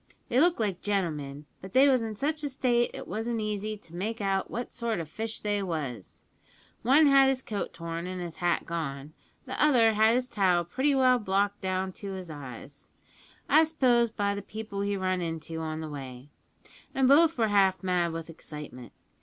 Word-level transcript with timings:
They 0.29 0.39
looked 0.39 0.59
like 0.59 0.81
gentlemen; 0.81 1.45
but 1.61 1.73
they 1.73 1.87
was 1.87 2.01
in 2.01 2.15
such 2.15 2.43
a 2.43 2.49
state 2.49 2.89
it 2.91 3.07
wasn't 3.07 3.39
easy 3.39 3.77
to 3.77 3.95
make 3.95 4.19
out 4.19 4.49
what 4.49 4.73
sort 4.73 4.99
o' 4.99 5.05
fish 5.05 5.41
they 5.41 5.61
was. 5.61 6.25
One 6.81 7.05
had 7.05 7.27
his 7.27 7.43
coat 7.43 7.71
torn 7.71 8.07
and 8.07 8.19
his 8.19 8.37
hat 8.37 8.65
gone; 8.65 9.13
the 9.45 9.63
other 9.63 9.93
had 9.93 10.15
his 10.15 10.27
tile 10.27 10.65
pretty 10.65 10.95
well 10.95 11.19
knocked 11.19 11.61
down 11.61 11.89
on 11.95 12.15
his 12.15 12.31
eyes 12.31 12.89
I 13.47 13.63
s'pose 13.63 14.09
by 14.09 14.33
the 14.33 14.41
people 14.41 14.81
he 14.81 14.97
run 14.97 15.21
into 15.21 15.59
on 15.59 15.81
the 15.81 15.89
way 15.89 16.29
an' 16.95 17.05
both 17.05 17.37
were 17.37 17.49
half 17.49 17.83
mad 17.83 18.11
with 18.11 18.27
excitement. 18.27 18.93